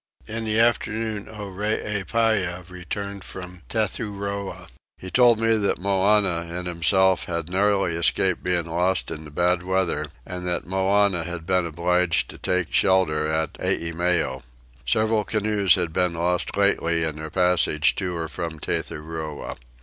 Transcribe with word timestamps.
In 0.25 0.45
the 0.45 0.59
afternoon 0.59 1.27
Oreepyah 1.27 2.67
returned 2.71 3.23
from 3.23 3.61
Tethuroa. 3.69 4.67
He 4.97 5.11
told 5.11 5.37
me 5.37 5.55
that 5.55 5.77
Moannah 5.77 6.39
and 6.49 6.65
himself 6.65 7.25
had 7.25 7.51
narrowly 7.51 7.93
escaped 7.95 8.41
being 8.41 8.65
lost 8.65 9.11
in 9.11 9.25
the 9.25 9.29
bad 9.29 9.61
weather 9.61 10.07
and 10.25 10.47
that 10.47 10.65
Moannah 10.65 11.23
had 11.25 11.45
been 11.45 11.67
obliged 11.67 12.31
to 12.31 12.39
take 12.39 12.73
shelter 12.73 13.29
at 13.31 13.59
Eimeo. 13.61 14.41
Several 14.87 15.23
canoes 15.23 15.75
had 15.75 15.93
been 15.93 16.15
lost 16.15 16.57
lately 16.57 17.03
in 17.03 17.17
their 17.17 17.29
passage 17.29 17.93
to 17.97 18.15
or 18.15 18.27
from 18.27 18.57
Tethuroa. 18.59 19.55